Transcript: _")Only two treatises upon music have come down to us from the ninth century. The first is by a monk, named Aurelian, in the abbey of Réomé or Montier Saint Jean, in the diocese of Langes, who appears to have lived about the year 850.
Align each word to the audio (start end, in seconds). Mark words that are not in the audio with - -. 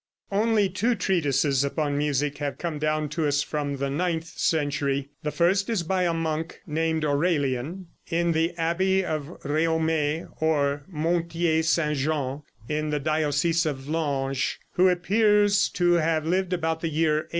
_")Only 0.35 0.67
two 0.67 0.95
treatises 0.95 1.63
upon 1.63 1.95
music 1.95 2.39
have 2.39 2.57
come 2.57 2.79
down 2.79 3.07
to 3.09 3.27
us 3.27 3.43
from 3.43 3.75
the 3.77 3.91
ninth 3.91 4.25
century. 4.35 5.09
The 5.21 5.29
first 5.29 5.69
is 5.69 5.83
by 5.83 6.05
a 6.05 6.13
monk, 6.15 6.59
named 6.65 7.05
Aurelian, 7.05 7.85
in 8.09 8.31
the 8.31 8.51
abbey 8.57 9.05
of 9.05 9.25
Réomé 9.43 10.27
or 10.41 10.85
Montier 10.87 11.61
Saint 11.61 11.99
Jean, 11.99 12.41
in 12.67 12.89
the 12.89 12.99
diocese 12.99 13.63
of 13.67 13.87
Langes, 13.87 14.57
who 14.71 14.89
appears 14.89 15.69
to 15.69 15.91
have 15.93 16.25
lived 16.25 16.51
about 16.51 16.81
the 16.81 16.89
year 16.89 17.19
850. 17.19 17.29